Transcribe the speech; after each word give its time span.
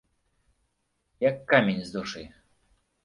Як 1.29 1.37
камень 1.51 1.85
з 1.91 1.97
душы! 1.97 2.25